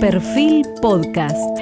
[0.00, 1.58] Perfil Podcast.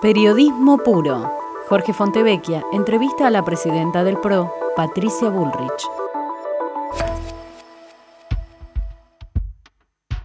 [0.00, 1.30] Periodismo puro.
[1.68, 5.86] Jorge Fontevecchia entrevista a la presidenta del PRO, Patricia Bullrich.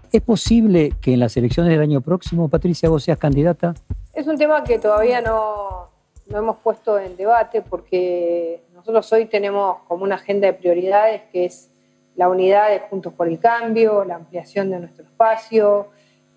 [0.09, 3.73] ¿Es posible que en las elecciones del año próximo, Patricia, vos seas candidata?
[4.13, 5.89] Es un tema que todavía no,
[6.27, 11.43] no hemos puesto en debate porque nosotros hoy tenemos como una agenda de prioridades que
[11.43, 11.74] es
[12.15, 15.87] la unidad de Juntos por el Cambio, la ampliación de nuestro espacio,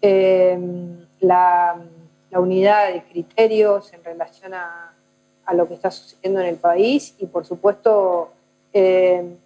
[0.00, 1.80] em, la,
[2.32, 4.94] unidad de criterios en relación a,
[5.54, 8.30] lo que está sucediendo en el país y, por supuesto,
[8.72, 9.36] em,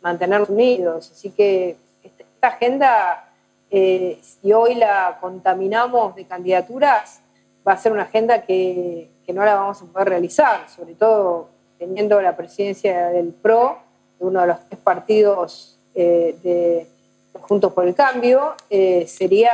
[0.00, 1.12] mantenernos unidos.
[1.12, 3.30] Así que esta, agenda,
[3.70, 7.22] eh, si hoy la contaminamos de candidaturas,
[7.66, 11.48] va a ser una agenda que, que no la vamos a poder realizar, sobre todo
[11.78, 13.78] teniendo la presidencia del PRO
[14.22, 16.86] uno de los tres partidos eh, de
[17.40, 19.50] Juntos por el Cambio, eh, sería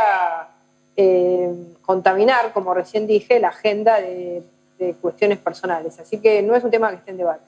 [0.97, 4.43] eh, contaminar, como recién dije, la agenda de,
[5.01, 5.99] cuestiones personales.
[5.99, 7.43] Así que no es un tema que esté en debate.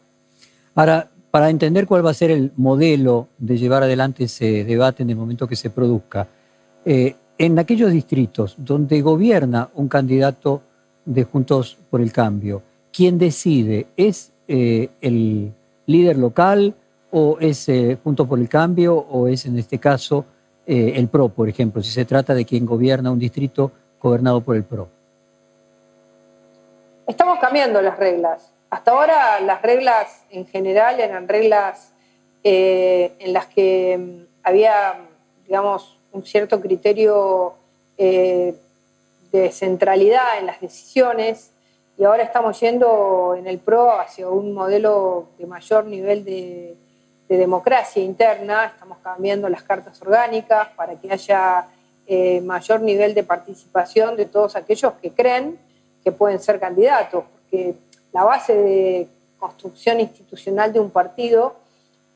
[0.75, 5.11] Ahora, para entender cuál va a ser el modelo de llevar adelante ese debate en
[5.11, 6.27] el momento que se produzca,
[6.85, 10.63] en aquellos distritos donde gobierna un candidato
[11.05, 13.87] de Juntos por el Cambio, ¿quién decide?
[13.97, 15.53] ¿Es el
[15.87, 16.75] líder local
[17.13, 20.25] o es eh, Junto por el Cambio o es en este caso
[20.67, 24.57] eh, el PRO, por ejemplo, si se trata de quien gobierna un distrito gobernado por
[24.57, 24.89] el PRO?
[27.07, 28.53] Estamos cambiando las reglas.
[28.71, 31.93] Hasta ahora las reglas en general eran reglas
[32.45, 34.95] eh, en las que mm, había,
[35.45, 37.55] digamos, un cierto criterio
[37.99, 41.51] de centralidad en las decisiones
[41.99, 46.79] y ahora estamos yendo en el PRO hacia un modelo de mayor nivel de,
[47.31, 51.65] de democracia interna, estamos cambiando las cartas orgánicas para que haya
[52.05, 55.57] eh, mayor nivel de participación de todos aquellos que creen
[56.03, 57.77] que pueden ser candidatos, porque
[58.13, 59.09] la base de
[59.39, 61.55] construcción institucional de un partido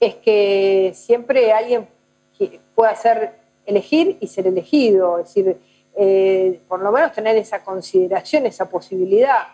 [0.00, 1.86] es que siempre alguien
[2.74, 3.34] pueda ser
[3.66, 5.56] elegir y ser elegido, es decir,
[5.94, 9.46] eh, por lo menos tener esa consideración, esa posibilidad.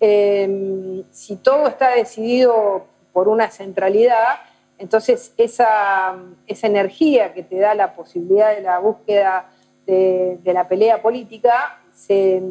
[0.00, 4.40] Eh, si todo está decidido por una centralidad,
[4.82, 6.16] entonces, esa,
[6.48, 9.48] energía que te da la posibilidad de la búsqueda
[9.86, 12.42] de, la pelea política se,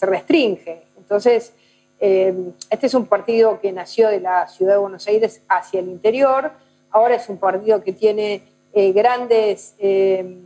[0.00, 0.84] restringe.
[0.96, 1.52] Entonces,
[2.00, 5.88] eh, este es un partido que nació de la ciudad de Buenos Aires hacia el
[5.88, 6.52] interior,
[6.90, 8.42] ahora es un partido que tiene
[8.72, 10.38] eh, grandes eh,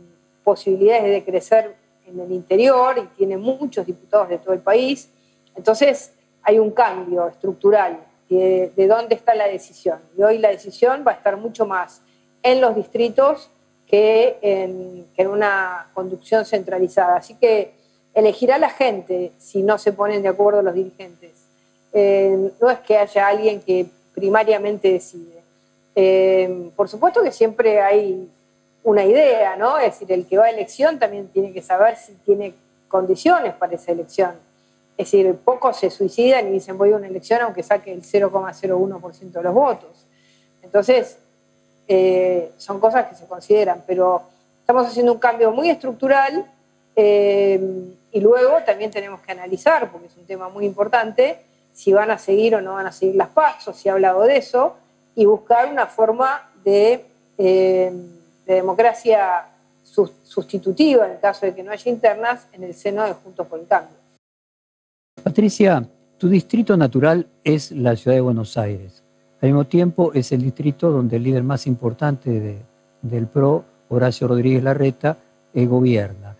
[0.43, 1.73] posibilidades de crecer
[2.05, 5.09] en el interior y tiene muchos diputados de todo el país.
[5.55, 6.11] Entonces,
[6.41, 7.97] hay un cambio estructural
[8.35, 9.99] de, dónde está la decisión.
[10.17, 12.01] Y hoy la decisión va a estar mucho más
[12.41, 13.49] en los distritos
[13.87, 17.17] que en, una conducción centralizada.
[17.17, 17.73] Así que
[18.13, 21.31] elegirá la gente si no se ponen de acuerdo los dirigentes.
[21.93, 25.43] Eh, no es que haya alguien que primariamente decide.
[25.95, 28.29] Eh, por supuesto que siempre hay
[28.83, 29.77] una idea, ¿no?
[29.77, 32.53] Es decir, el que va a elección también tiene que saber si tiene
[32.87, 34.33] condiciones para esa elección.
[34.95, 39.31] Es decir, pocos se suicidan y dicen voy a una elección aunque saque el 0,01%
[39.31, 40.05] de los votos.
[40.61, 41.17] Entonces,
[41.87, 44.21] eh, son cosas que se consideran, pero
[44.59, 46.45] estamos haciendo un cambio muy estructural
[46.95, 47.59] eh,
[48.11, 51.39] y luego también tenemos que analizar, porque es un tema muy importante,
[51.73, 54.37] si van a seguir o no van a seguir las pasos, si ha hablado de
[54.37, 54.75] eso,
[55.15, 57.05] y buscar una forma de,
[57.37, 57.91] eh,
[58.45, 59.47] de democracia
[59.83, 63.59] sustitutiva en el caso de que no haya internas en el seno de Juntos por
[63.59, 64.02] el Cambio.
[65.23, 69.03] Patricia, tu distrito natural es la ciudad de Buenos Aires.
[69.41, 72.57] Al mismo tiempo es el distrito donde el líder más importante
[73.01, 75.17] del PRO, Horacio Rodríguez Larreta,
[75.53, 76.35] eh, gobierna.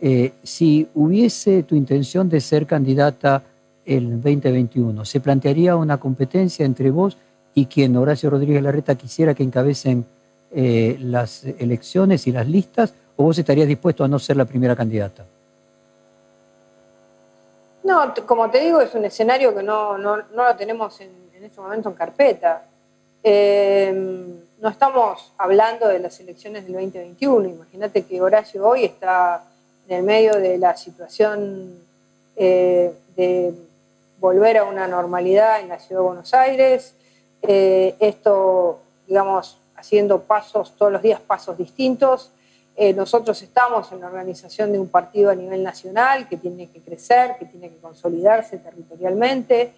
[0.00, 3.42] Eh, si hubiese tu intención de ser candidata
[3.84, 7.16] el 2021, ¿se plantearía una competencia entre vos
[7.54, 10.04] y quien Horacio Rodríguez Larreta quisiera que encabecen
[10.52, 12.94] eh, las elecciones y las listas?
[13.16, 15.26] ¿O vos estarías dispuesto a no ser la primera candidata?
[17.88, 21.10] No, como te digo, es un escenario que no, lo tenemos en,
[21.42, 22.66] este momento en carpeta.
[23.22, 23.90] Eh,
[24.60, 27.48] no estamos hablando de las elecciones del 2021.
[27.48, 29.42] Imagínate que Horacio hoy está
[29.88, 31.80] en el medio de la situación
[32.36, 33.54] eh, de
[34.20, 36.94] volver a una normalidad en la ciudad de Buenos Aires.
[37.40, 42.32] Eh, esto, digamos, haciendo pasos todos los días, pasos distintos.
[42.80, 46.80] Eh, nosotros estamos en la organización de un partido a nivel nacional que tiene que
[46.80, 49.72] crecer, que tiene que consolidarse territorialmente.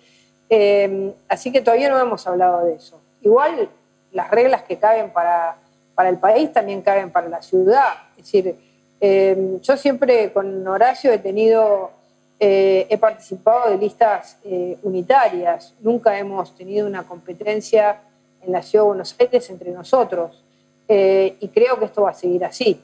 [0.50, 3.00] Eh, así que todavía no hemos hablado de eso.
[3.22, 3.70] Igual
[4.12, 5.56] las reglas que caben para,
[5.94, 7.94] para el país también caben para la ciudad.
[8.18, 8.54] Es decir,
[9.00, 11.92] eh, yo siempre con Horacio he tenido,
[12.38, 14.36] he participado de listas
[14.82, 18.02] unitarias, nunca hemos tenido una competencia
[18.42, 20.44] en la ciudad de Buenos Aires entre nosotros
[20.86, 22.82] y creo que esto va a seguir así.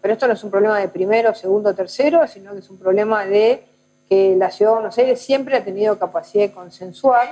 [0.00, 3.26] Pero esto no es un problema de primero, segundo, tercero, sino que es un problema
[3.26, 3.62] de
[4.08, 7.28] que la ciudad de Buenos Aires siempre ha tenido capacidad de consensuar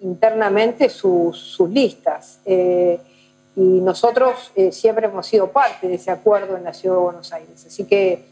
[0.00, 2.40] internamente sus, listas.
[2.46, 2.98] y
[3.54, 7.64] nosotros siempre hemos sido parte de ese acuerdo en la ciudad de Buenos Aires.
[7.64, 8.24] Así que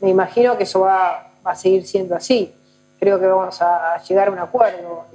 [0.00, 2.54] me imagino que eso va, a seguir siendo así.
[3.00, 5.06] Creo que vamos a llegar a un acuerdo.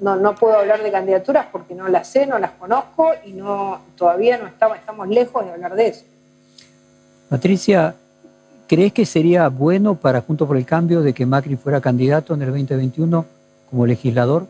[0.00, 3.80] No, no, puedo hablar de candidaturas porque no las sé, no las conozco y no,
[3.96, 6.04] todavía no estamos, estamos lejos de hablar de eso.
[7.28, 7.94] Patricia,
[8.66, 12.42] ¿crees que sería bueno para Juntos por el Cambio de que Macri fuera candidato en
[12.42, 13.24] el 2021
[13.70, 14.46] como legislador?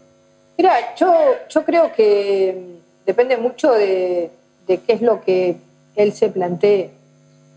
[0.56, 1.12] Mira, yo,
[1.48, 4.30] yo creo que depende mucho de,
[4.66, 5.56] qué es lo que
[5.96, 6.90] él se plantee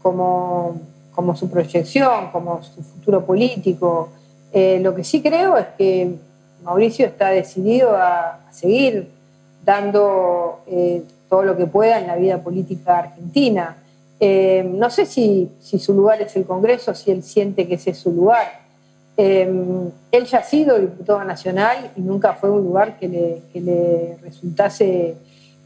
[0.01, 0.79] como,
[1.13, 4.09] como su proyección, como su futuro político.
[4.53, 6.15] Eh, lo que sí creo es que
[6.63, 9.07] Mauricio está decidido a, seguir
[9.63, 13.77] dando eh, todo lo que pueda en la vida política argentina.
[14.19, 17.97] Eh, no sé si, su lugar es el Congreso, si él siente que ese es
[17.97, 18.61] su lugar.
[19.17, 24.17] él ya ha sido diputado nacional y nunca fue un lugar que le, que le
[24.21, 25.15] resultase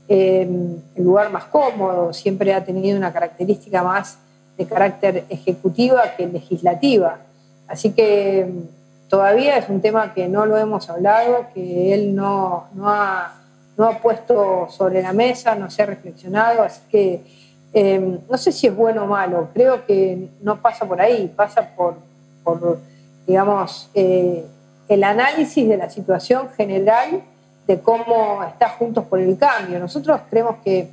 [0.07, 4.17] el lugar más cómodo, siempre ha tenido una característica más
[4.57, 7.19] de carácter ejecutiva que legislativa.
[7.67, 8.47] Así que
[9.09, 13.35] todavía es un tema que no lo hemos hablado, que él no, no, ha,
[13.77, 17.21] no ha puesto sobre la mesa, no se ha reflexionado, así que
[17.73, 21.75] em, no sé si es bueno o malo, creo que no pasa por ahí, pasa
[21.75, 21.95] por,
[22.43, 22.79] por
[23.27, 24.45] digamos, eh,
[24.87, 27.23] el análisis de la situación general
[27.67, 29.79] de cómo está Juntos por el Cambio.
[29.79, 30.89] Nosotros creemos que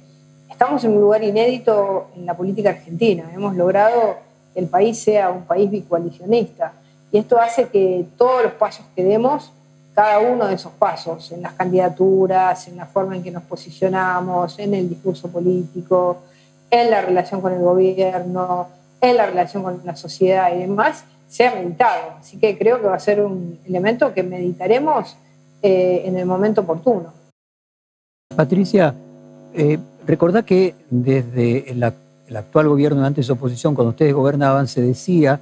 [0.50, 3.30] estamos en un lugar inédito en la política argentina.
[3.34, 4.16] Hemos logrado
[4.54, 6.72] que el país sea un país bicoalicionista.
[7.12, 9.52] Y esto hace que todos los pasos que demos,
[9.94, 14.58] cada uno de esos pasos, en las candidaturas, en la forma en que nos posicionamos,
[14.58, 16.22] en el discurso político,
[16.70, 18.66] en la relación con el gobierno,
[19.00, 22.14] en la relación con la sociedad y demás, sea meditado.
[22.18, 25.16] Así que creo que va a ser un elemento que meditaremos
[25.60, 27.12] eh, en el momento oportuno.
[28.34, 28.94] Patricia,
[29.52, 35.38] eh, recordá que desde el, actual gobierno, antes de oposición, cuando ustedes gobernaban, se decía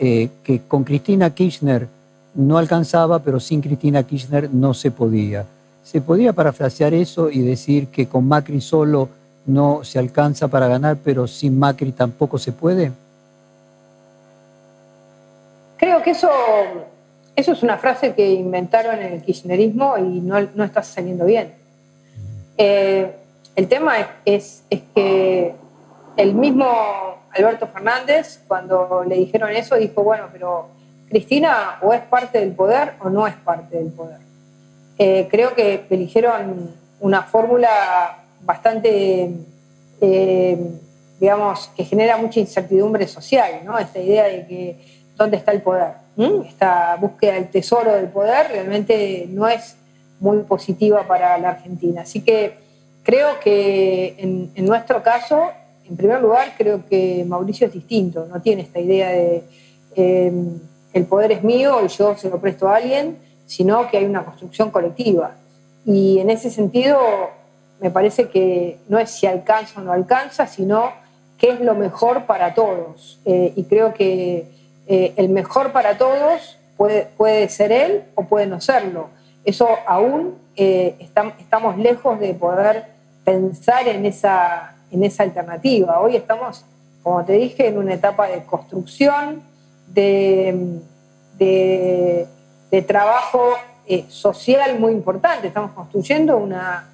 [0.00, 1.88] eh, que con Cristina Kirchner
[2.34, 5.44] no alcanzaba, pero sin Cristina Kirchner no se podía.
[5.82, 9.08] ¿Se podía parafrasear eso y decir que con Macri solo
[9.46, 12.92] no se alcanza para ganar, pero sin Macri tampoco se puede?
[15.78, 16.28] Creo que eso
[17.38, 21.52] eso es una frase que inventaron en el kirchnerismo y no, está saliendo bien.
[22.56, 23.12] Eh,
[23.54, 25.54] el tema es, que
[26.18, 26.66] el mismo
[27.32, 30.68] Alberto Fernández, cuando le dijeron eso, dijo, bueno, pero
[31.08, 34.18] Cristina o es parte del poder o no es parte del poder.
[34.98, 39.30] Eh, creo que eligieron una fórmula bastante,
[40.00, 40.58] eh,
[41.20, 43.78] digamos, que genera mucha incertidumbre social, ¿no?
[43.78, 44.76] Esta idea de que
[45.16, 45.92] dónde está el poder.
[46.48, 49.76] Esta búsqueda del tesoro del poder realmente no es
[50.18, 52.02] muy positiva para la Argentina.
[52.02, 52.58] Así que
[53.04, 55.52] creo que en, nuestro caso,
[55.88, 59.42] en primer lugar, creo que Mauricio es distinto, no tiene esta idea de
[59.94, 60.58] em,
[60.92, 64.24] el poder es mío y yo se lo presto a alguien, sino que hay una
[64.24, 65.36] construcción colectiva.
[65.86, 66.98] Y en ese sentido,
[67.80, 70.92] me parece que no es si alcanza o no alcanza, sino
[71.38, 73.20] qué es lo mejor para todos.
[73.24, 74.46] Eh, y creo que
[74.86, 79.08] eh, el mejor para todos puede, puede, ser él o puede no serlo.
[79.44, 82.86] Eso aún eh, estamos lejos de poder
[83.24, 86.00] pensar en esa, en esa alternativa.
[86.00, 86.64] Hoy estamos,
[87.02, 89.42] como te dije, en una etapa de construcción,
[89.88, 90.80] de,
[91.38, 93.54] de, trabajo
[93.86, 95.48] eh, social muy importante.
[95.48, 96.86] Estamos construyendo una,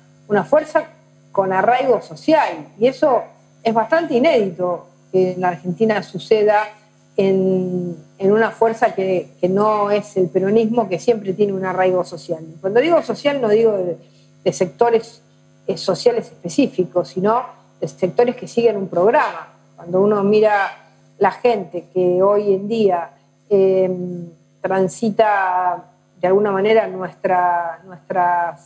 [0.44, 0.84] fuerza
[1.32, 3.22] con arraigo social y eso
[3.62, 6.68] es bastante inédito que en la Argentina suceda
[7.16, 12.44] en, una fuerza que, no es el peronismo, que siempre tiene un arraigo social.
[12.60, 15.22] Cuando digo social no digo de, sectores
[15.66, 19.48] eh, sociales específicos, sino de sectores que siguen un programa.
[19.76, 20.70] Cuando uno mira
[21.18, 23.10] la gente que hoy en día
[23.48, 24.28] em,
[24.60, 25.84] transita
[26.20, 28.56] de alguna manera nuestra, nuestra,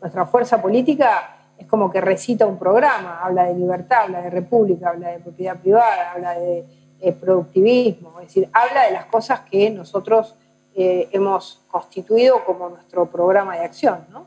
[0.00, 4.90] nuestra fuerza política, es como que recita un programa, habla de libertad, habla de república,
[4.90, 6.64] habla de propiedad privada, habla de
[7.00, 10.34] eh, productivismo, es decir, habla de las cosas que nosotros
[10.74, 14.00] eh, hemos constituido como nuestro programa de acción.
[14.12, 14.26] ¿no?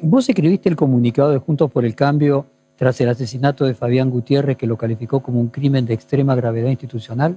[0.00, 4.56] Vos escribiste el comunicado de Juntos por el Cambio tras el asesinato de Fabián Gutiérrez,
[4.56, 7.36] que lo calificó como un crimen de extrema gravedad institucional.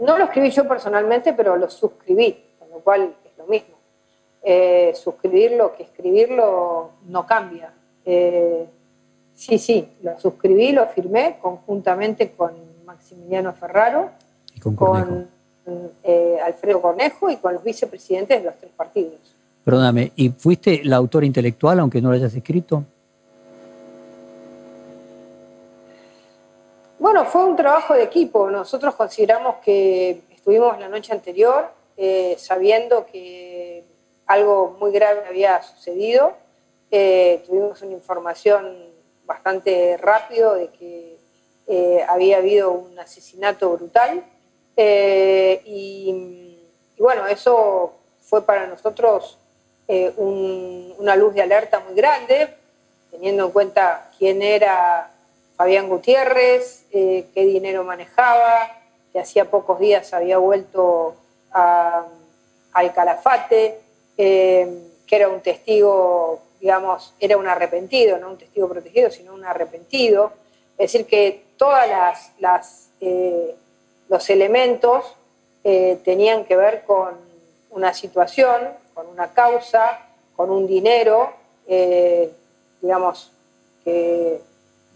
[0.00, 3.76] No lo escribí yo personalmente, pero lo suscribí, con lo cual es lo mismo.
[4.42, 7.72] Eh, suscribirlo que escribirlo no cambia.
[8.06, 8.66] Eh,
[9.34, 12.52] sí, sí, lo suscribí, lo firmé conjuntamente con
[12.86, 14.10] Maximiliano Ferraro,
[14.54, 15.28] y con,
[16.02, 19.36] eh, Alfredo Cornejo y con los vicepresidentes de los tres partidos.
[19.64, 22.84] Perdóname, ¿y fuiste la autora intelectual aunque no lo hayas escrito?
[27.12, 28.48] Bueno, fue un trabajo de equipo.
[28.50, 33.82] Nosotros consideramos que estuvimos la noche anterior eh, sabiendo que
[34.26, 36.34] algo muy grave había sucedido.
[36.88, 38.92] Eh, tuvimos una información
[39.24, 41.18] bastante rápido de que
[41.66, 44.22] eh, había habido un asesinato brutal.
[44.76, 46.60] Y,
[46.96, 49.36] bueno, eso fue para nosotros
[49.88, 52.54] una luz de alerta muy grande,
[53.10, 55.10] teniendo en cuenta quién era
[55.60, 58.80] Fabián Gutiérrez, eh, qué dinero manejaba,
[59.12, 61.16] que hacía pocos días había vuelto
[61.52, 63.78] al Calafate,
[64.16, 64.66] eh,
[65.06, 70.32] que era un testigo, digamos, era un arrepentido, no un testigo protegido, sino un arrepentido.
[70.78, 71.76] Es decir, que todos
[72.38, 73.54] las, eh,
[74.08, 75.14] los elementos
[75.62, 77.18] tenían que ver con
[77.68, 81.34] una situación, con una causa, con un dinero,
[82.80, 83.30] digamos,
[83.84, 84.40] que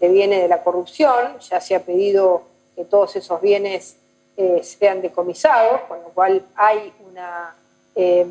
[0.09, 2.43] viene de la corrupción, ya se ha pedido
[2.75, 3.97] que todos esos bienes
[4.37, 7.55] eh, sean decomisados, con lo cual hay una,
[7.95, 8.29] em,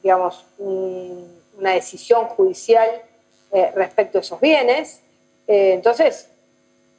[0.00, 2.88] digamos, una decisión judicial
[3.50, 5.00] eh, respecto a esos bienes.
[5.48, 6.28] Eh, entonces,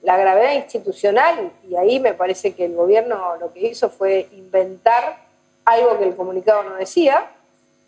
[0.01, 5.19] la gravedad institucional, y ahí me parece que el gobierno lo que hizo fue inventar
[5.63, 7.31] algo que el comunicado no decía,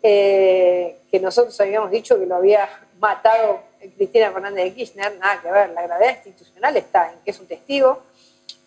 [0.02, 2.68] que nosotros habíamos dicho que lo había
[3.00, 3.58] matado
[3.96, 7.46] Cristina Fernández de Kirchner, nada que ver, la gravedad institucional está en que es un
[7.46, 8.02] testigo,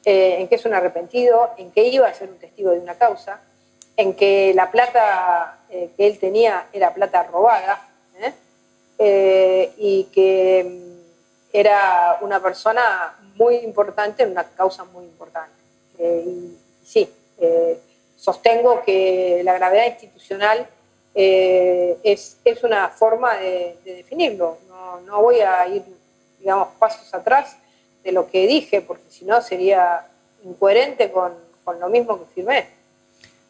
[0.05, 2.95] eh, en que es un arrepentido, en que iba a ser un testigo de una
[2.95, 3.41] causa,
[3.97, 7.85] en que la plata eh, que él tenía era plata robada
[8.97, 9.73] ¿eh?
[9.77, 10.99] y que mm,
[11.51, 15.51] era una persona muy importante en una causa muy importante.
[15.97, 17.09] y sí,
[18.15, 20.67] sostengo que la gravedad institucional
[21.13, 24.57] es, es, una forma de definirlo
[25.05, 25.83] no, voy a ir,
[26.39, 27.57] digamos, pasos atrás
[28.03, 30.05] de lo que dije, porque si no sería
[30.43, 31.33] incoherente con,
[31.79, 32.65] lo mismo que firmé.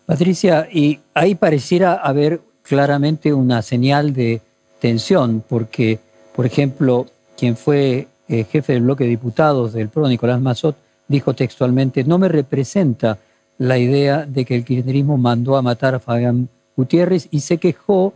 [0.06, 4.42] Patricia, y ahí pareciera haber claramente una señal de
[4.82, 6.00] tensión, porque,
[6.36, 7.06] por ejemplo,
[7.38, 10.76] quien fue eh, jefe del bloque de diputados del PRO, Nicolás Mazot,
[11.08, 13.18] dijo textualmente, no me representa
[13.58, 18.14] la idea de que el kirchnerismo mandó a matar a Fabián Gutiérrez y se quejó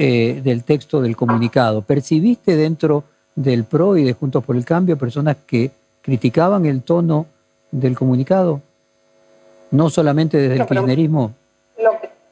[0.00, 1.82] eh, del texto del comunicado.
[1.82, 3.02] ¿Percibiste dentro
[3.34, 7.26] del PRO y de Juntos por el Cambio personas que criticaban el tono
[7.72, 8.60] del comunicado?
[9.72, 11.32] No solamente desde el kirchnerismo.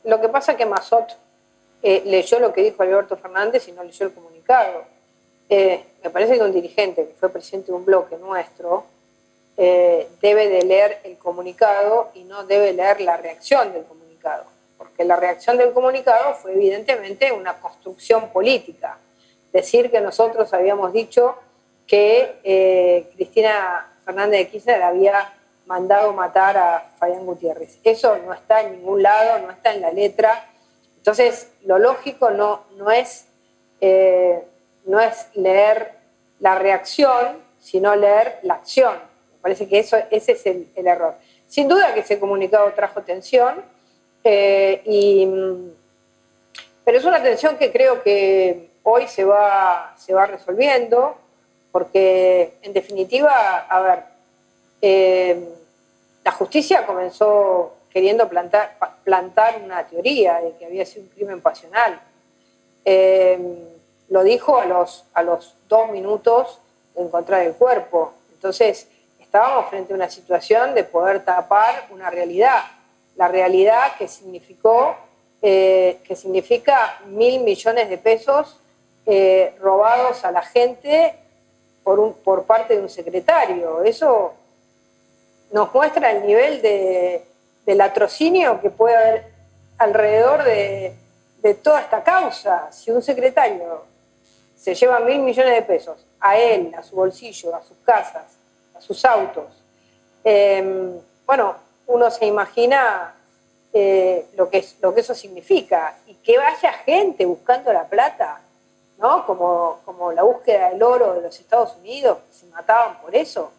[0.05, 1.19] Lo que, pasa es que Mazot
[1.83, 4.85] eh, leyó lo que dijo Alberto Fernández y no leyó el comunicado.
[5.49, 8.85] Eh, me parece que un dirigente que fue presidente de un bloque nuestro
[9.57, 15.17] debe de leer el comunicado y no debe leer la reacción del comunicado porque la
[15.17, 18.99] reacción del comunicado fue evidentemente una construcción política.
[19.53, 21.37] Decir que nosotros habíamos dicho
[21.87, 25.33] que eh, Cristina Fernández de Kirchner había
[25.67, 27.79] mandado matar a Fabián Gutiérrez.
[27.83, 30.47] Eso no está en ningún lado, no está en la letra.
[30.97, 33.27] Entonces, lo lógico no, no, es,
[33.81, 34.45] eh,
[34.85, 35.93] no es leer
[36.41, 38.95] la reacción, sino leer la acción.
[38.95, 41.15] Me parece que eso, ese es el, el error.
[41.49, 43.65] Sin duda que ese comunicado trajo tensión,
[44.29, 45.29] eh, y,
[46.85, 51.17] pero es una tensión que creo que hoy se va, se va resolviendo,
[51.71, 54.03] porque en definitiva, a ver,
[54.83, 55.49] eh,
[56.25, 62.01] la justicia comenzó queriendo plantar, plantar una teoría de que había sido un crimen pasional.
[62.85, 63.39] Eh,
[64.09, 66.61] lo dijo a los, a los dos minutos
[66.97, 68.13] de encontrar el cuerpo.
[68.33, 68.89] Entonces,
[69.21, 72.65] estábamos frente a una situación de poder tapar una realidad
[73.17, 74.97] la realidad que significó,
[75.43, 78.61] eh, que significa mil millones de pesos
[79.07, 81.15] eh, robados a la gente
[81.83, 83.83] por, un, por parte de un secretario.
[83.83, 84.35] Eso
[85.53, 87.25] nos muestra el nivel de,
[87.65, 89.25] del latrocinio que puede haber
[89.79, 90.95] alrededor de,
[91.43, 92.71] de toda esta causa.
[92.73, 93.85] Si un secretario
[94.57, 98.25] se lleva mil millones de pesos a él, a su bolsillo, a sus casas,
[98.75, 99.45] a sus autos,
[100.25, 103.15] eh, bueno, uno se imagina
[103.73, 108.41] eh, lo, que, lo que eso significa y que vaya gente buscando la plata,
[108.99, 109.27] ¿no?
[109.27, 113.53] Como, como la búsqueda del oro de los Estados Unidos, que se mataban por eso.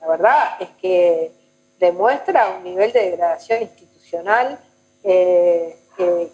[0.00, 1.32] La verdad es que
[1.78, 4.58] demuestra un nivel de degradación institucional
[5.04, 6.32] eh, eh,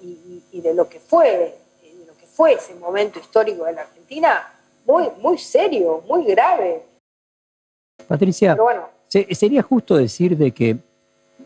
[0.53, 4.55] y, de lo que fue, de lo que fue ese momento histórico de la Argentina,
[4.87, 6.83] muy, muy serio, muy grave.
[8.07, 8.57] Patricia,
[9.09, 10.79] sería justo decir de que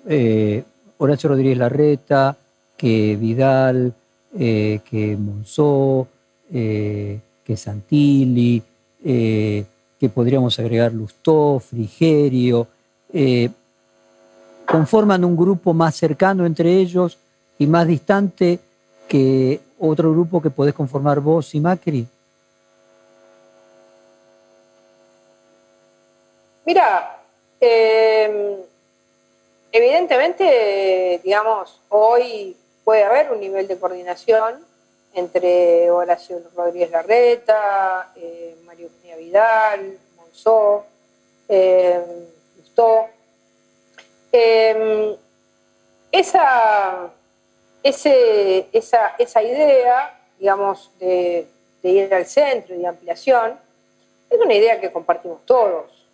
[0.09, 0.65] eh,
[0.99, 2.37] Horacio Rodríguez Larreta,
[2.77, 3.93] que Vidal,
[4.33, 6.07] que Monzó,
[6.51, 8.63] que Santilli,
[9.03, 12.67] que podríamos agregar Lustó, Frigerio,
[14.67, 17.19] conforman un grupo más cercano entre ellos
[17.59, 18.59] y más distante
[19.09, 22.07] que otro grupo que podés conformar vos y Macri?
[26.67, 27.19] Mira,
[27.59, 28.57] em,
[29.73, 34.65] evidentemente, digamos, hoy puede haber un nivel de coordinación
[35.15, 40.85] entre Horacio Rodríguez Larreta, eh, Mario Eugenia Vidal, Monzó,
[41.49, 42.03] eh,
[44.31, 45.17] Em,
[46.13, 47.11] esa,
[47.83, 51.47] esa, idea, digamos, de,
[51.83, 53.59] ir al centro y de ampliación,
[54.29, 56.07] es una idea que compartimos todos.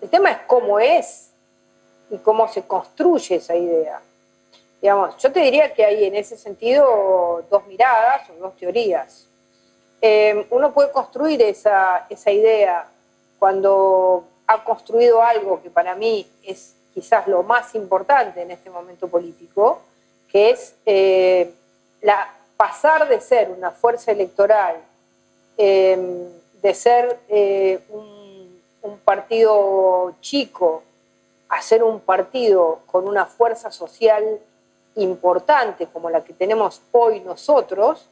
[0.00, 1.25] El tema es cómo es
[2.10, 4.00] y cómo se construye esa idea.
[4.80, 9.26] Digamos, yo te diría que hay en ese sentido dos miradas o dos teorías.
[10.00, 12.86] Em, uno puede construir esa, esa idea
[13.38, 19.08] cuando ha construido algo que para mí es quizás lo más importante en este momento
[19.08, 19.80] político,
[20.30, 21.52] que es eh,
[22.00, 24.76] la, pasar de ser una fuerza electoral,
[25.56, 26.28] em,
[26.62, 28.06] de ser eh, un,
[29.04, 30.82] partido chico,
[31.48, 34.40] a ser un partido con una fuerza social
[34.96, 38.08] importante como la que tenemos hoy nosotros,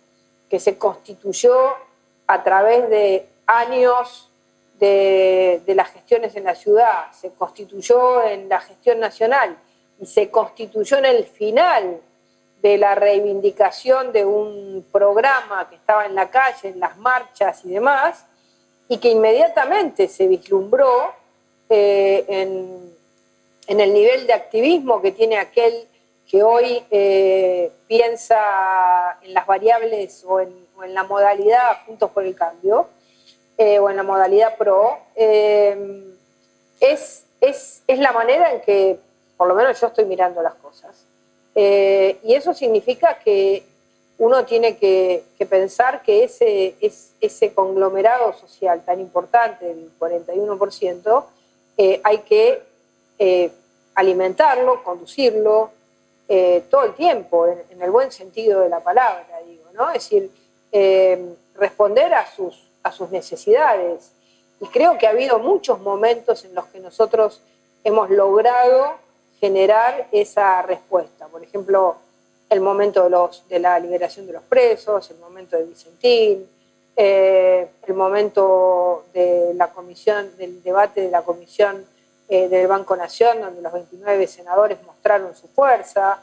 [0.48, 1.56] que se constituyó
[2.26, 4.30] a través de años
[4.78, 9.56] de, las gestiones en la ciudad, se constituyó en la gestión nacional
[10.00, 12.00] y se constituyó en el final
[12.62, 17.70] de la reivindicación de un programa que estaba en la calle, en las marchas y
[17.70, 18.26] demás,
[18.88, 21.12] y que inmediatamente se vislumbró
[21.68, 22.94] eh, en,
[23.80, 25.88] el nivel de activismo que tiene aquel
[26.28, 32.34] que hoy eh, piensa en las variables o en, en la modalidad Juntos por el
[32.34, 32.88] Cambio,
[33.56, 36.02] eh, o en la modalidad pro, eh,
[36.80, 38.98] es, es, es, la manera en que,
[39.36, 41.06] por lo menos yo estoy mirando las cosas.
[41.56, 43.62] Y eso significa que
[44.18, 51.24] uno tiene que, pensar que ese, es, ese conglomerado social tan importante, el 41%,
[52.02, 52.60] hay que
[53.94, 55.70] alimentarlo, conducirlo
[56.70, 59.90] todo el tiempo, en, el buen sentido de la palabra, digo, ¿no?
[59.90, 60.30] Es decir,
[61.54, 64.12] responder a sus necesidades.
[64.60, 67.40] Y creo que ha habido muchos momentos en los que nosotros
[67.84, 68.94] hemos logrado
[69.40, 71.26] generar esa respuesta.
[71.26, 71.96] Por ejemplo,
[72.48, 73.08] el momento
[73.48, 76.48] de, la liberación de los presos, el momento de Vicentín,
[76.96, 81.84] eh, el momento de la comisión, del debate de la comisión
[82.28, 86.22] eh, del Banco Nación, donde los 29 senadores mostraron su fuerza.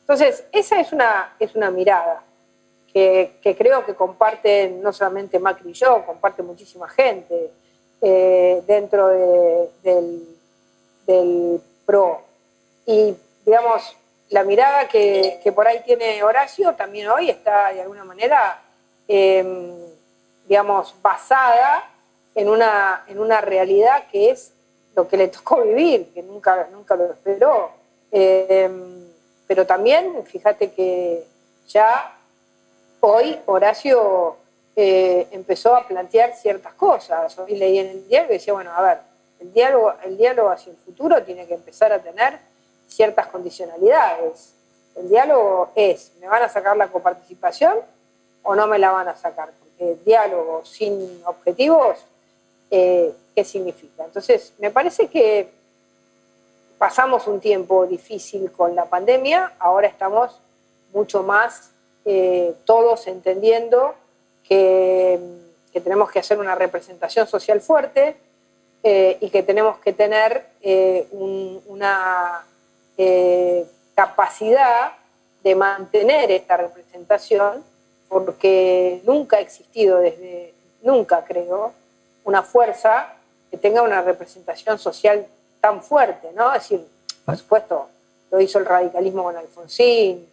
[0.00, 2.22] Entonces, esa es una, es una mirada
[2.92, 7.50] que, creo que comparten no solamente Macri y yo, comparte muchísima gente
[8.02, 9.08] eh, dentro
[9.82, 10.24] del,
[11.86, 12.22] PRO.
[12.84, 13.96] Y, digamos,
[14.28, 18.60] la mirada que, por ahí tiene Horacio también hoy está de alguna manera,
[19.06, 19.74] em,
[20.46, 21.88] digamos, basada
[22.34, 24.52] en una, en una realidad que es
[24.98, 27.70] lo que le tocó vivir, que nunca, nunca lo esperó.
[28.10, 29.06] Em,
[29.46, 31.24] pero también, fíjate que
[31.68, 32.18] ya
[32.98, 34.36] hoy Horacio
[34.74, 37.38] eh, empezó a plantear ciertas cosas.
[37.38, 38.98] Hoy leí en el diario y decía, bueno, a ver,
[39.38, 42.40] el diálogo, el diálogo hacia el futuro tiene que empezar a tener
[42.88, 44.52] ciertas condicionalidades.
[44.96, 47.76] El diálogo es, ¿me van a sacar la coparticipación
[48.42, 49.52] o no me la van a sacar?
[49.60, 52.04] Porque el diálogo sin objetivos,
[52.72, 54.04] eh, ¿qué significa?
[54.04, 55.48] Entonces, me parece que
[56.76, 60.40] pasamos un tiempo difícil con la pandemia, ahora estamos
[60.92, 61.70] mucho más
[62.04, 63.94] eh, todos entendiendo
[64.42, 65.20] que,
[65.72, 68.16] tenemos que hacer una representación social fuerte
[68.82, 72.44] eh, y que tenemos que tener eh, una
[73.94, 74.94] capacidad
[75.44, 77.62] de mantener esta representación,
[78.08, 81.72] porque nunca ha existido desde, nunca creo,
[82.24, 83.14] una fuerza
[83.50, 85.26] que tenga una representación social
[85.60, 86.54] tan fuerte, ¿no?
[86.54, 86.86] Es decir,
[87.24, 87.88] por supuesto,
[88.30, 90.26] lo hizo el radicalismo con Alfonsín,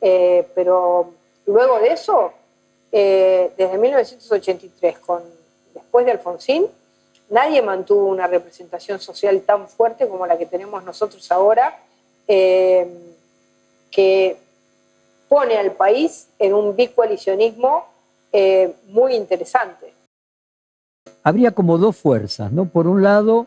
[0.00, 1.12] eh, pero
[1.46, 2.32] luego de eso,
[2.90, 5.22] eh, desde 1983, con,
[5.74, 6.66] después de Alfonsín,
[7.30, 11.78] nadie mantuvo una representación social tan fuerte como la que tenemos nosotros ahora,
[12.28, 12.86] eh,
[13.90, 14.36] que
[15.28, 17.86] pone al país en un bicoalicionismo
[18.88, 19.92] muy interesante.
[21.22, 22.66] Habría como dos fuerzas, ¿no?
[22.66, 23.46] Por un lado,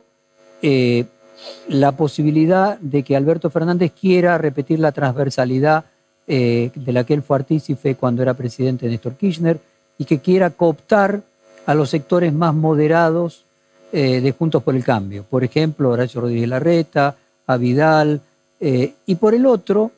[1.68, 5.86] la posibilidad de que Alberto Fernández quiera repetir la transversalidad
[6.28, 9.60] eh, de la que él fue artícipe cuando era presidente de Néstor Kirchner
[9.98, 11.22] y que quiera cooptar
[11.66, 13.46] a los sectores más moderados
[13.92, 15.24] eh, de Juntos por el Cambio.
[15.24, 17.16] Por ejemplo, Horacio Rodríguez Larreta,
[17.48, 18.22] a Vidal,
[18.60, 19.92] eh, y por el otro,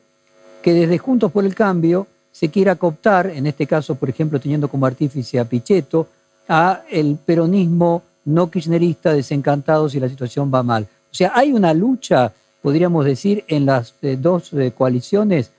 [0.62, 4.68] que desde Juntos por el Cambio se quiera cooptar, en este caso, por ejemplo, teniendo
[4.68, 6.08] como artífice a Pichetto,
[6.48, 10.86] a el peronismo no kirchnerista desencantado si la situación va mal.
[11.10, 12.32] O sea, hay una lucha,
[12.62, 15.52] podríamos decir, en las eh, dos eh, coaliciones,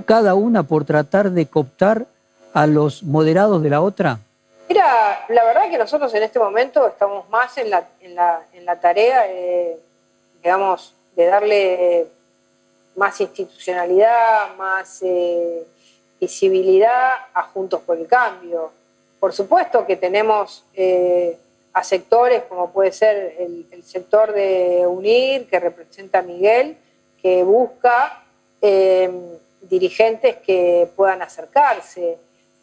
[0.00, 2.06] cada una por tratar de cooptar
[2.54, 4.18] a los moderados de la otra.
[4.68, 8.14] Mira, la verdad que nosotros en este momento estamos más en la, en
[8.64, 9.78] la, tarea, de,
[10.42, 12.06] digamos, de darle
[12.96, 15.66] más institucionalidad, más eh,
[16.18, 18.72] visibilidad a Juntos por el Cambio.
[19.22, 20.64] Por supuesto que tenemos
[21.72, 26.76] a sectores como puede ser el, sector de UNIR, que representa a Miguel,
[27.22, 28.24] que busca
[28.60, 32.18] em, dirigentes que puedan acercarse.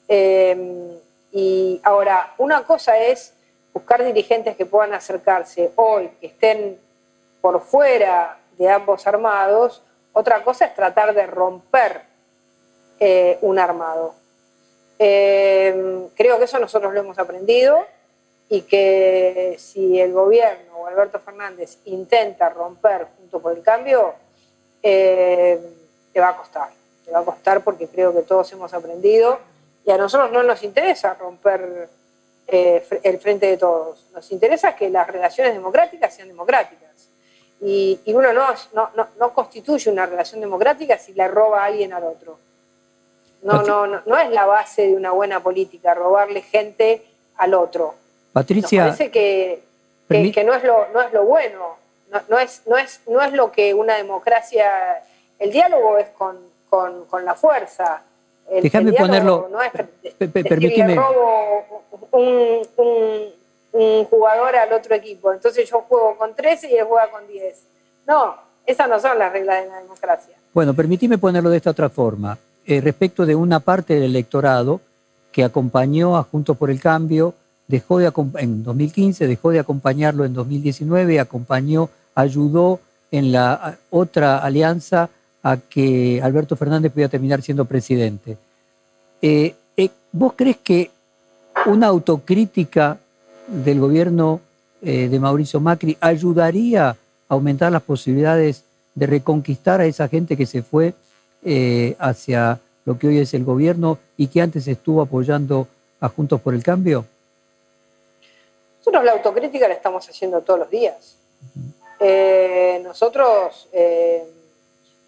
[0.06, 0.98] Em,
[1.32, 3.34] y ahora, una cosa es
[3.74, 6.78] buscar dirigentes que puedan acercarse hoy, que estén
[7.40, 12.02] por fuera de ambos armados, otra cosa es tratar de romper
[13.00, 14.19] eh, un armado.
[15.02, 17.80] Em, creo que eso nosotros lo hemos aprendido
[18.50, 24.14] y que si el gobierno o Alberto Fernández intenta romper junto por el cambio,
[24.84, 25.58] eh,
[26.12, 26.70] te va a costar.
[27.06, 29.40] Te va a costar porque creo que todos hemos aprendido
[29.86, 31.88] y a nosotros no nos interesa romper
[32.48, 34.06] eh, el frente de todos.
[34.14, 36.90] Nos interesa que las relaciones democráticas sean democráticas.
[37.62, 42.04] Y, uno no, no, no, constituye una relación democrática si le roba a alguien al
[42.04, 42.40] otro.
[43.42, 47.06] No, no, no, no es la base de una buena política, robarle gente
[47.38, 47.96] al otro.
[48.34, 48.86] Patricia.
[48.86, 49.64] Nos parece que,
[50.10, 51.78] que, no, es lo, no es lo bueno,
[52.30, 55.02] no, es, no, es, no es lo que una democracia.
[55.38, 56.38] El diálogo es con,
[56.70, 58.02] con, la fuerza.
[58.62, 59.48] Déjame ponerlo.
[59.52, 59.72] No es
[60.32, 60.96] permíteme.
[60.96, 62.62] robo un,
[63.72, 65.32] un, jugador al otro equipo.
[65.32, 67.64] Entonces yo juego con 13 y él juega con 10.
[68.08, 70.36] No, esas no son las reglas de la democracia.
[70.54, 72.38] Bueno, permíteme ponerlo de esta otra forma.
[72.70, 74.80] Eh, respecto de una parte del electorado
[75.32, 77.34] que acompañó a Juntos por el Cambio
[77.68, 82.80] dejó de, en 2015, dejó de acompañarlo en 2019, acompañó, ayudó
[83.10, 85.10] en la otra alianza
[85.42, 88.38] a que Alberto Fernández pudiera terminar siendo presidente.
[89.20, 90.92] Eh, eh, ¿Vos crees que
[91.66, 93.00] una autocrítica
[93.48, 94.42] del gobierno
[94.82, 96.96] de Mauricio Macri ayudaría a
[97.30, 100.94] aumentar las posibilidades de reconquistar a esa gente que se fue
[102.00, 105.68] hacia lo que hoy es el gobierno y que antes estuvo apoyando
[106.00, 107.06] a Juntos por el Cambio?
[108.80, 111.16] Nosotros la autocrítica la estamos haciendo todos los días.
[112.00, 114.24] Eh, nosotros eh,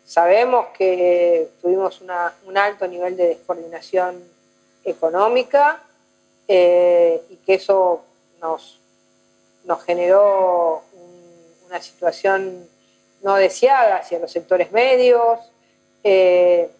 [0.05, 4.21] sabemos que tuvimos un alto nivel de descoordinación
[4.83, 5.81] económica
[6.47, 8.03] eh, y que eso
[8.41, 8.77] nos
[9.85, 10.83] generó
[11.67, 12.67] una situación
[13.23, 15.39] no deseada hacia los sectores medios.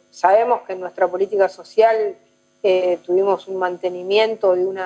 [0.09, 2.15] Sabemos que en nuestra política social
[3.05, 4.79] tuvimos un mantenimiento de un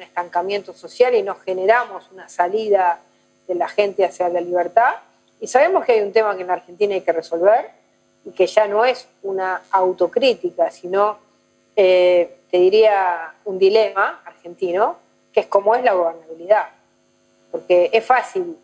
[0.00, 3.00] estancamiento social y no generamos una salida
[3.46, 4.94] de la gente hacia la libertad.
[5.40, 7.70] Y sabemos que hay un tema que en Argentina hay que resolver
[8.24, 11.18] y que ya no es una autocrítica, sino,
[11.74, 14.96] eh, te diría, un dilema argentino,
[15.32, 16.68] que es cómo es la gobernabilidad.
[17.50, 18.56] Porque es fácil,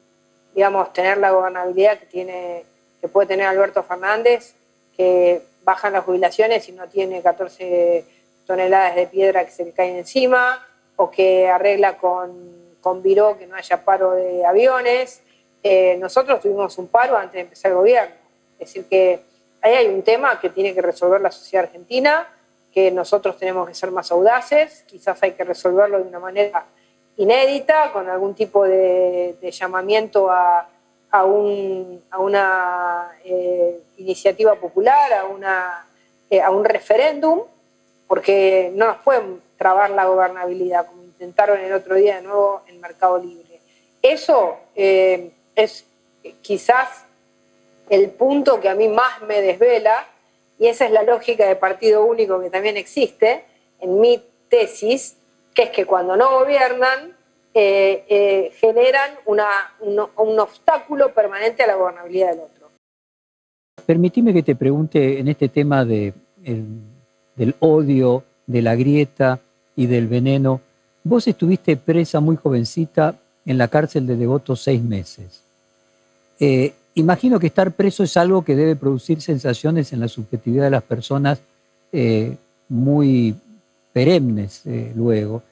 [0.54, 2.64] digamos, tener la gobernabilidad que, tiene,
[3.00, 4.54] que puede tener Alberto Fernández,
[4.96, 8.04] que bajan las jubilaciones y no tiene 14
[8.46, 10.64] toneladas de piedra que se le caen encima,
[10.96, 15.22] o que arregla con, con Viró que no haya paro de aviones.
[15.62, 18.14] Eh, nosotros tuvimos un paro antes de empezar el gobierno.
[18.58, 19.20] Es decir, que
[19.60, 22.28] ahí hay un tema que tiene que resolver la sociedad argentina,
[22.72, 26.64] que nosotros tenemos que ser más audaces, quizás hay que resolverlo de una manera
[27.16, 30.68] inédita, con algún tipo de, llamamiento a,
[31.18, 35.10] a, un, a una eh, iniciativa popular,
[36.30, 37.42] eh, a un referéndum,
[38.06, 42.80] porque no nos pueden trabar la gobernabilidad, como intentaron el otro día de nuevo en
[42.80, 43.60] Mercado Libre.
[44.02, 45.86] Eso eh, es
[46.42, 47.04] quizás
[47.88, 50.06] el punto que a mí más me desvela,
[50.58, 53.44] y esa es la lógica de partido único que también existe
[53.80, 55.16] en mi tesis,
[55.54, 57.15] que es que cuando no gobiernan,
[57.58, 62.68] eh, eh, generan un, obstáculo permanente a la gobernabilidad del otro.
[63.86, 66.12] Permitime que te pregunte en este tema de,
[66.44, 69.40] del odio, de la grieta
[69.74, 70.60] y del veneno.
[71.02, 73.14] Vos estuviste presa muy jovencita
[73.46, 75.40] en la cárcel de Devoto seis meses.
[76.38, 80.70] Eh, imagino que estar preso es algo que debe producir sensaciones en la subjetividad de
[80.72, 81.40] las personas
[82.68, 83.34] muy
[83.94, 84.60] perennes
[84.94, 85.42] luego.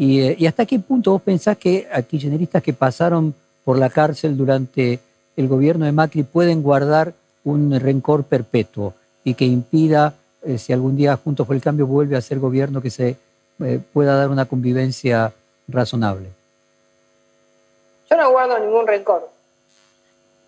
[0.00, 3.34] Eh, y, hasta qué punto vos pensás que a kirchneristas que pasaron
[3.64, 5.00] por la cárcel durante
[5.36, 10.96] el gobierno de Macri pueden guardar un rencor perpetuo y que impida, eh, si algún
[10.96, 13.16] día Juntos por el Cambio vuelve a ser gobierno, que se
[13.64, 15.32] eh, pueda dar una convivencia
[15.66, 16.28] razonable?
[18.08, 19.28] Yo no guardo ningún rencor.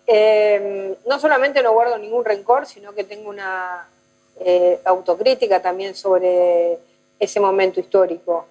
[0.07, 3.85] Em, no solamente no guardo ningún rencor, sino que tengo una
[4.85, 6.79] autocrítica también sobre
[7.19, 8.47] ese momento histórico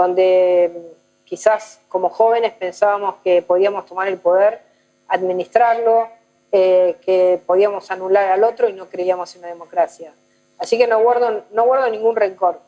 [0.00, 4.60] donde quizás como jóvenes pensábamos que podíamos tomar el poder,
[5.06, 6.08] administrarlo,
[6.50, 10.12] eh, que podíamos anular al otro y no creíamos en la democracia.
[10.58, 12.58] Así que no guardo, ningún rencor.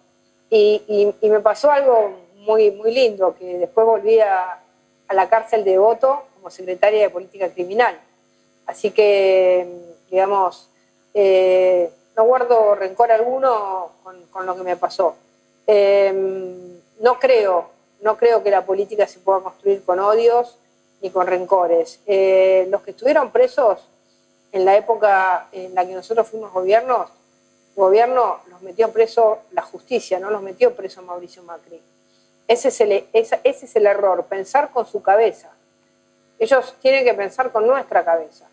[0.49, 4.61] Y, me pasó algo muy, lindo, que después volví a,
[5.11, 7.99] la cárcel de Voto como secretaria de Política Criminal.
[8.67, 9.67] Así que,
[10.11, 10.71] digamos,
[11.13, 15.17] eh, no guardo rencor alguno con, lo que me pasó.
[15.67, 17.69] Eh, no creo,
[18.01, 20.57] no creo que la política se pueda construir con odios
[21.01, 21.99] ni con rencores.
[22.07, 23.81] Eh, los que estuvieron presos
[24.53, 27.11] en la época en la que nosotros fuimos gobiernos,
[27.75, 31.83] gobierno los metió preso la justicia, no los metió preso Mauricio Macri.
[32.47, 35.51] Ese es, el, ese es el error, pensar con su cabeza.
[36.39, 38.47] Ellos tienen que pensar con nuestra cabeza.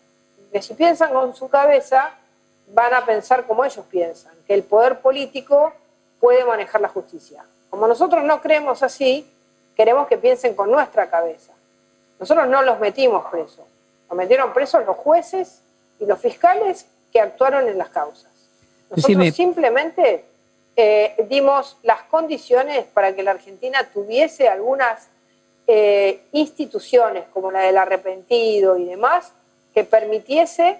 [0.50, 2.14] Que si piensan con su cabeza,
[2.68, 5.72] van a pensar como ellos piensan, que el poder político
[6.18, 7.44] puede manejar la justicia.
[7.70, 9.26] Como nosotros no creemos así,
[9.76, 11.52] queremos que piensen con nuestra cabeza.
[12.18, 13.64] Nosotros no los metimos presos,
[14.08, 15.62] los metieron presos los jueces
[15.98, 18.30] y los fiscales que actuaron en las causas.
[18.90, 20.24] Nosotros simplemente
[20.76, 25.08] eh, dimos las condiciones para que la Argentina tuviese algunas
[25.66, 29.32] eh, instituciones como la del arrepentido y demás
[29.72, 30.78] que permitiese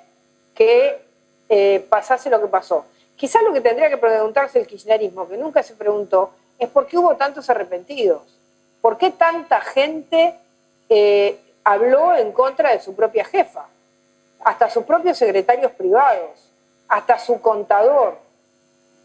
[0.55, 1.01] que
[1.49, 2.85] eh, pasase lo que pasó.
[3.17, 6.99] Quizás lo que tendría que preguntarse el kirchnerismo, que nunca se preguntó, es por qué
[6.99, 8.23] hubo tantos arrepentidos.
[8.81, 10.35] ¿Por qué tanta gente
[10.89, 13.67] eh, habló en contra de su propia jefa?
[14.45, 16.51] Hasta sus propios secretarios privados,
[16.89, 18.19] hasta su contador.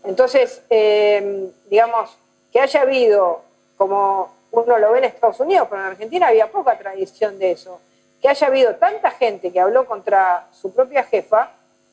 [0.04, 2.16] Entonces, eh, digamos,
[2.52, 3.42] que haya habido,
[3.78, 7.80] como uno lo ve en Estados Unidos, pero en Argentina había poca tradición de eso,
[8.22, 11.52] que haya habido tanta gente que habló contra su propia jefa,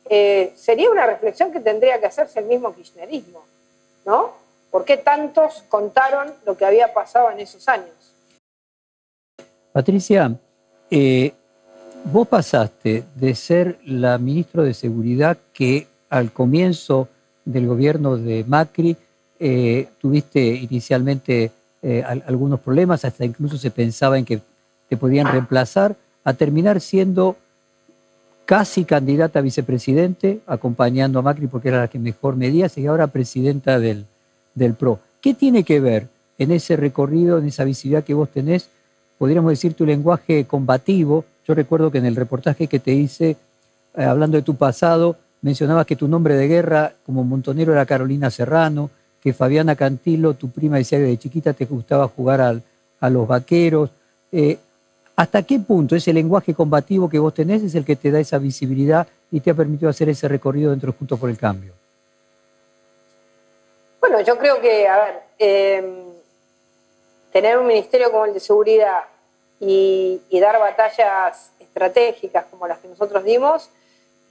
[0.09, 3.45] eh, sería una reflexión que tendría que hacerse el mismo kirchnerismo,
[4.05, 4.42] ¿no?
[4.73, 7.93] ¿Por qué tantos contaron lo que había pasado en esos años?
[9.71, 10.35] Patricia,
[10.91, 11.35] eh,
[12.05, 17.09] vos pasaste de ser la ministra de Seguridad que al comienzo
[17.45, 18.97] del gobierno de Macri
[19.39, 21.51] eh, tuviste inicialmente
[21.83, 24.41] eh, algunos problemas, hasta incluso se pensaba en que
[24.89, 27.37] te podían reemplazar, a terminar siendo
[28.47, 33.09] casi candidata a vicepresidente, acompañando a Macri porque era la que mejor medía, y ahora
[33.09, 34.07] presidenta del,
[34.55, 35.01] del PRO.
[35.21, 38.69] ¿Qué tiene que ver en ese recorrido, en esa visibilidad que vos tenés,
[39.19, 41.25] podríamos decir tu lenguaje combativo?
[41.47, 43.37] Yo recuerdo que en el reportaje que te hice,
[43.97, 48.31] eh, hablando de tu pasado, mencionabas que tu nombre de guerra como montonero era Carolina
[48.31, 52.41] Serrano, que Fabiana Cantilo, tu prima, decía que de chiquita te gustaba jugar
[53.01, 53.91] a los vaqueros.
[54.33, 54.59] Eh,
[55.15, 58.39] ¿Hasta qué punto ese lenguaje combativo que vos tenés es el que te da esa
[58.39, 61.75] visibilidad y te ha permitido hacer ese recorrido dentro de Juntos por el Cambio?
[64.03, 66.13] Bueno, yo creo que, a ver, em,
[67.31, 69.05] tener un ministerio como el de seguridad
[69.61, 73.71] y, dar batallas estratégicas como las que nosotros dimos,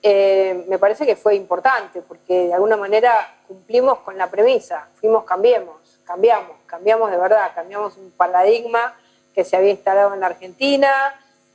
[0.01, 3.13] em, me parece que fue importante, porque de alguna manera
[3.47, 8.93] cumplimos con la premisa, fuimos cambiemos, cambiamos, cambiamos de verdad, cambiamos un paradigma
[9.33, 10.91] que se había instalado en la Argentina,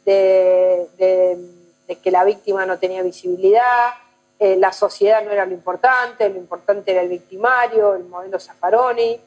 [0.06, 0.88] de
[2.02, 3.90] que la víctima no tenía visibilidad,
[4.38, 9.20] eh, la sociedad no era lo importante, lo importante era el victimario, el modelo Zaffaroni,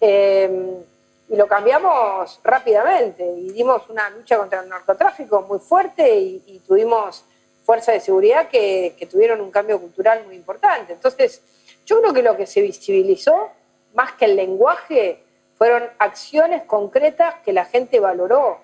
[0.00, 0.82] eh,
[1.28, 7.24] y lo cambiamos rápidamente y dimos una lucha contra el narcotráfico muy fuerte y, tuvimos
[7.64, 10.92] fuerzas de seguridad que, que, tuvieron un cambio cultural muy importante.
[10.92, 11.42] Entonces,
[11.84, 13.50] yo creo que lo que se visibilizó,
[13.94, 15.20] más que el lenguaje,
[15.58, 18.58] fueron acciones concretas que la gente valoró.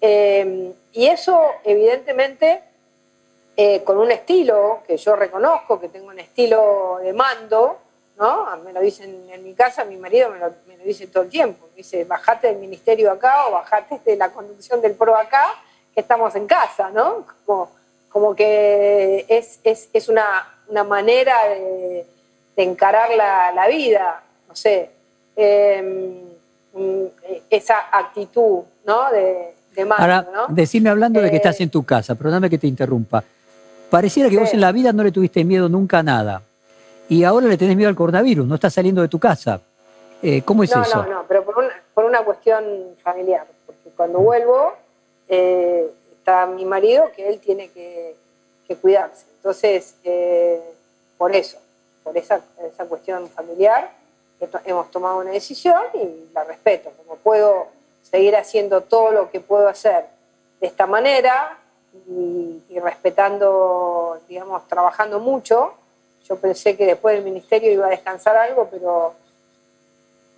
[0.00, 2.62] Eh, y eso, evidentemente,
[3.60, 7.78] eh, con un estilo que yo reconozco, que tengo un estilo de mando,
[8.16, 8.46] ¿no?
[8.58, 10.52] Me lo dicen en mi casa, mi marido me lo,
[10.84, 11.66] dice todo el tiempo.
[11.72, 15.56] Me dice, bajate del ministerio acá o bajate de la conducción del PRO acá,
[15.92, 17.26] que estamos en casa, ¿no?
[17.44, 22.06] Como, que es, es, una, manera de,
[22.58, 24.88] encarar la, vida, no sé,
[25.34, 26.28] em,
[27.50, 29.10] esa actitud, ¿no?
[29.10, 32.58] De, de mando, Ahora, decime hablando de que estás eh, en tu casa, perdóname que
[32.58, 33.24] te interrumpa.
[33.90, 36.42] Pareciera que vos en la vida no le tuviste miedo nunca a nada
[37.08, 39.60] y ahora le tenés miedo al coronavirus, no estás saliendo de tu casa.
[40.22, 41.02] Eh, ¿Cómo es eso?
[41.04, 42.64] No, no, pero por una, por una, cuestión
[43.02, 44.72] familiar, porque cuando vuelvo
[45.28, 48.16] eh, está mi marido que él tiene que,
[48.82, 49.24] cuidarse.
[49.36, 50.60] Entonces, eh,
[51.16, 51.56] por eso,
[52.04, 53.90] por esa, esa cuestión familiar,
[54.66, 56.92] hemos tomado una decisión y la respeto.
[56.98, 57.68] Como puedo
[58.02, 60.04] seguir haciendo todo lo que puedo hacer
[60.60, 61.56] de esta manera
[62.08, 65.74] y, y respetando, digamos, trabajando mucho,
[66.28, 69.14] yo pensé que después del ministerio iba a descansar algo, pero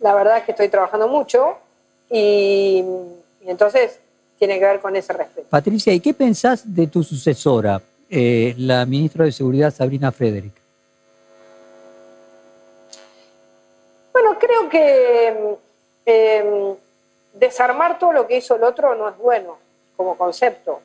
[0.01, 1.57] la verdad es que estoy trabajando mucho
[2.11, 2.85] y,
[3.45, 3.99] entonces
[4.39, 5.49] tiene que ver con ese respeto.
[5.51, 10.55] Patricia, ¿y qué pensás de tu sucesora, eh, la ministra de Seguridad Sabrina Frederick?
[14.13, 15.59] Bueno, creo que
[16.07, 16.75] em,
[17.35, 19.59] desarmar todo lo que hizo el otro no es bueno
[19.97, 20.81] como concepto.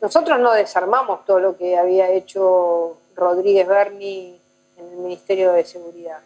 [0.00, 4.40] Nosotros no desarmamos todo lo que había hecho Rodríguez Berni
[4.76, 6.20] en el Ministerio de Seguridad.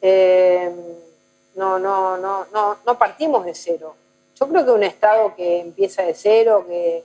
[0.00, 0.70] Eh,
[1.56, 3.94] no, no, no, no, no partimos de cero.
[4.38, 7.04] Yo creo que un Estado que empieza de cero, que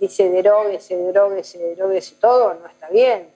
[0.00, 3.28] dice deróguese, deróguese, deróguese todo, no está bien.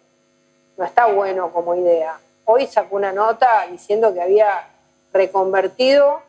[0.77, 2.19] No está bueno como idea.
[2.45, 4.69] Hoy sacó una nota diciendo que había
[5.13, 6.21] reconvertido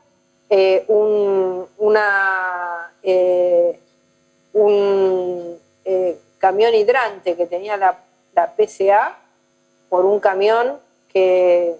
[0.49, 3.79] eh, un, una, eh,
[4.53, 5.00] un
[6.41, 7.97] camión hidrante que tenía la
[8.33, 9.17] la PCA
[9.89, 10.79] por un camión
[11.11, 11.75] que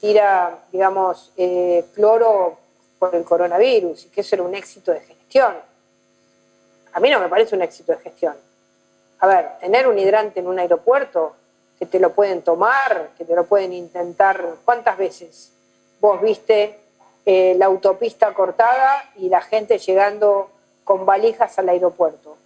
[0.00, 2.58] tira, digamos, eh, cloro
[2.98, 5.54] por el coronavirus y que eso era un éxito de gestión.
[6.92, 8.36] A mí no me parece un éxito de gestión.
[9.20, 11.34] A ver, tener un hidrante en un aeropuerto
[11.78, 15.52] que te lo pueden tomar, que te lo pueden intentar, ¿cuántas veces
[16.00, 16.78] vos viste
[17.24, 20.50] eh, la autopista cortada y la gente llegando
[20.84, 22.36] con valijas al aeropuerto?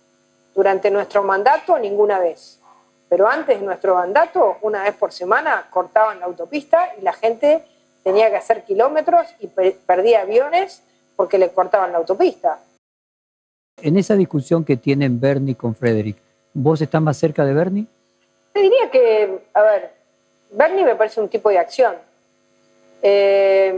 [0.55, 2.61] Durante nuestro mandato, ninguna vez.
[3.09, 7.63] Pero antes de nuestro mandato, una vez por semana cortaban la autopista y la gente
[8.03, 10.83] tenía que hacer kilómetros y perdía aviones
[11.17, 12.59] porque le cortaban la autopista.
[13.81, 16.17] En esa discusión que tienen Bernie con Frederick,
[16.55, 17.87] ¿vos estás más cerca de Bernie?
[18.53, 19.93] Te diría que, a ver,
[20.51, 21.97] Bernie me parece un tipo de acción.
[23.03, 23.75] Eh,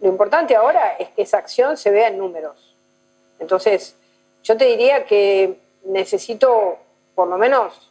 [0.00, 2.74] lo importante ahora es que esa acción se vea en números.
[3.38, 3.96] Entonces,
[4.42, 6.78] yo te diría que necesito
[7.14, 7.90] por lo menos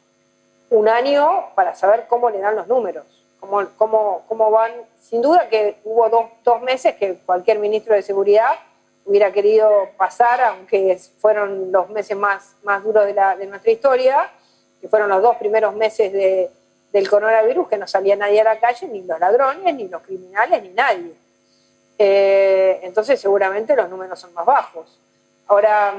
[0.70, 3.06] un año para saber cómo le dan los números,
[3.40, 4.72] cómo, cómo, cómo van.
[5.00, 8.52] Sin duda que hubo dos, dos, meses que cualquier ministro de Seguridad
[9.06, 14.30] hubiera querido pasar, aunque fueron los meses más, más duros de, la, de nuestra historia,
[14.80, 16.52] que fueron los dos primeros meses de,
[16.92, 20.62] del coronavirus, que no salía nadie a la calle, ni los ladrones, ni los criminales,
[20.62, 21.14] ni nadie.
[21.98, 25.00] Eh, entonces seguramente los números son más bajos.
[25.48, 25.94] Ahora,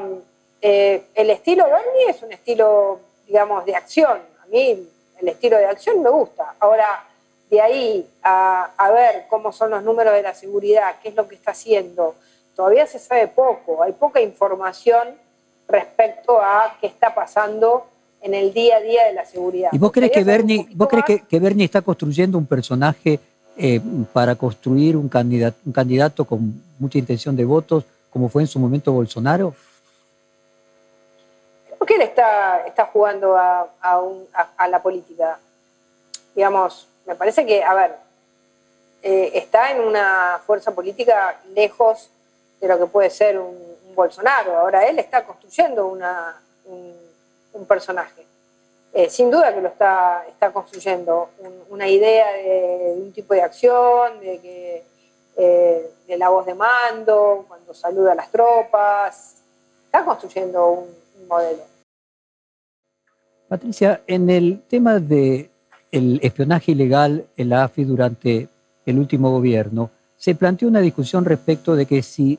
[0.63, 4.87] eh, el estilo Bernie es un estilo, digamos, de acción mí
[5.21, 6.55] el estilo de acción me gusta.
[6.59, 7.05] Ahora,
[7.51, 11.35] de ahí a, ver cómo son los números de la seguridad, qué es lo que
[11.35, 12.15] está haciendo,
[12.57, 15.09] todavía se sabe poco, hay poca información
[15.69, 17.87] respecto a qué está pasando
[18.23, 19.71] en el día a día de la seguridad.
[19.73, 23.19] ¿Y vos crees que Bernie, vos crees que, Bernie está construyendo un personaje
[23.57, 23.81] eh,
[24.13, 28.59] para construir un candidato, un candidato con mucha intención de votos, como fue en su
[28.59, 29.55] momento Bolsonaro?
[31.81, 35.39] ¿Por qué él está, está jugando a, la política?
[36.35, 37.97] Digamos, me parece que, a ver,
[39.03, 42.11] eh, está en una fuerza política lejos
[42.61, 43.57] de lo que puede ser un,
[43.95, 44.59] Bolsonaro.
[44.59, 48.27] Ahora él está construyendo una, un, personaje.
[48.93, 51.31] Eh, sin duda que lo está, está construyendo,
[51.71, 54.85] una idea de, un tipo de acción, de, que,
[55.35, 59.37] eh, de la voz de mando, cuando saluda a las tropas,
[59.87, 61.70] está construyendo un, modelo.
[63.51, 65.51] Patricia, en el tema del
[66.23, 68.47] espionaje ilegal en la AFI durante
[68.87, 72.39] el último gobierno, se planteó una discusión respecto de que si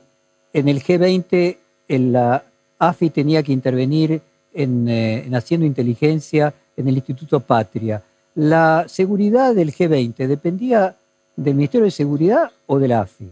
[0.54, 1.58] en el G20
[1.88, 2.42] la
[2.78, 4.22] AFI tenía que intervenir
[4.54, 8.02] en, eh, en, haciendo inteligencia en el Instituto Patria.
[8.34, 10.96] ¿La seguridad del G20 dependía
[11.36, 13.30] del Ministerio de Seguridad o de la AFI?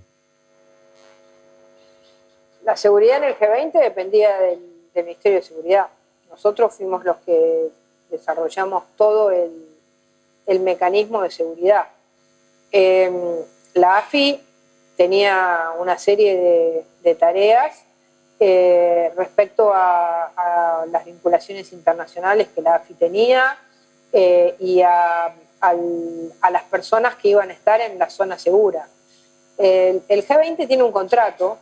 [2.63, 4.59] La seguridad en el G20 dependía del,
[5.03, 5.87] Ministerio de Seguridad.
[6.31, 7.71] Nosotros fuimos los que
[8.11, 9.67] desarrollamos todo el,
[10.61, 11.85] mecanismo de seguridad.
[12.73, 13.37] Em,
[13.75, 14.41] la AFI
[14.97, 17.85] tenía una serie de, tareas
[18.41, 23.57] eh, respecto a, las vinculaciones internacionales que la AFI tenía
[24.13, 25.33] eh, y a,
[26.51, 28.89] las personas que iban a estar en la zona segura.
[29.57, 31.59] El, G20 tiene un contrato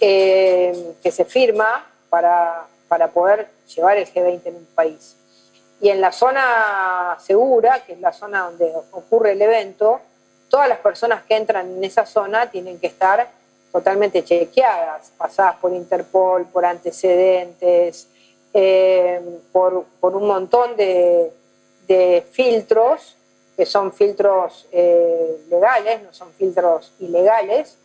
[0.00, 5.16] eh, que se firma para, para poder llevar el G20 en un país.
[5.80, 10.00] Y en la zona segura, que es la zona donde ocurre el evento,
[10.48, 13.28] todas las personas que entran en esa zona tienen que estar
[13.72, 18.08] totalmente chequeadas, pasadas por Interpol, por antecedentes,
[18.54, 19.20] eh,
[19.52, 21.30] por, un montón de,
[22.30, 23.16] filtros,
[23.54, 27.76] que son filtros eh, legales, no son filtros ilegales,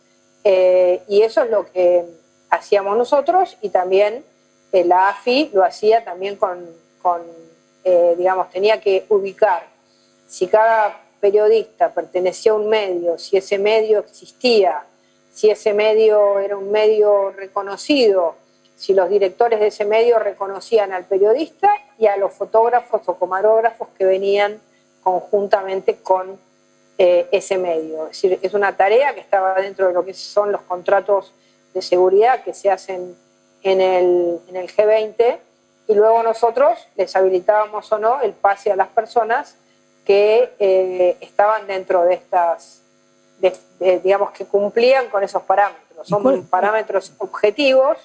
[0.44, 2.04] eh, y eso es lo que
[2.48, 4.24] hacíamos nosotros y también
[4.72, 6.66] la AFI lo hacía también con,
[8.16, 9.66] digamos, tenía que ubicar
[10.26, 14.82] si cada periodista pertenecía a un medio, si ese medio existía,
[15.32, 18.34] si ese medio era un medio reconocido,
[18.76, 23.88] si los directores de ese medio reconocían al periodista y a los fotógrafos o camarógrafos
[23.96, 24.60] que venían
[25.02, 26.38] conjuntamente con
[26.98, 28.08] eh, ese medio.
[28.08, 31.32] Es decir, es una tarea que estaba dentro de lo que son los contratos
[31.74, 33.16] de seguridad que se hacen
[33.62, 35.38] en el, en el G20
[35.88, 39.56] y luego nosotros les habilitábamos o no el pase a las personas
[40.04, 42.80] que eh, estaban dentro de estas,
[44.02, 46.08] digamos, que cumplían con esos parámetros.
[46.08, 47.98] Son parámetros objetivos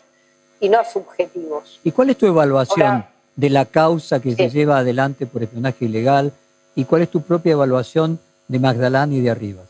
[0.60, 1.80] y no subjetivos.
[1.84, 3.06] ¿Y cuál es tu evaluación
[3.36, 6.32] de la causa que se lleva adelante por espionaje ilegal?
[6.76, 9.66] ¿Y cuál es tu propia evaluación de Magdalán y de Arribas?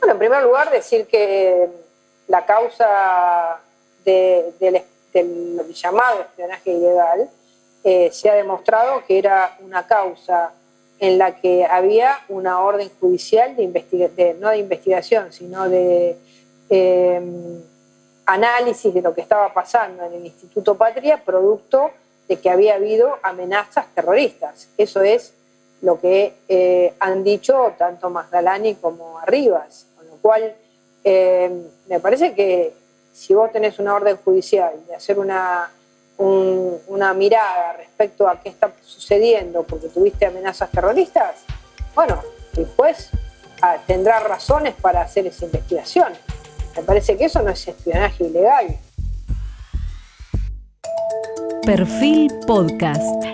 [0.00, 1.68] Bueno, en primer lugar, decir que
[2.28, 3.58] la causa
[4.08, 4.82] del,
[5.72, 7.28] llamado espionaje ilegal
[7.84, 10.52] eh, se ha demostrado que era una causa
[10.98, 16.16] en la que había una orden judicial de, no de investigación, sino de
[16.68, 17.62] em,
[18.26, 21.90] análisis de lo que estaba pasando en el Instituto Patria, producto
[22.26, 24.68] de que había habido amenazas terroristas.
[24.76, 25.34] Eso es
[25.80, 30.52] lo que eh, han dicho tanto Magdalani como Arribas, con lo cual
[31.04, 32.72] em, me parece que
[33.18, 35.70] si vos tenés una orden judicial de hacer una
[36.18, 41.36] una mirada respecto a qué está sucediendo porque tuviste amenazas terroristas,
[41.94, 42.20] bueno,
[42.54, 43.10] después
[43.62, 46.12] ah, tendrá razones para hacer esa investigación.
[46.76, 48.78] Me parece que eso no es espionaje ilegal.
[51.62, 53.24] Perfil Podcast.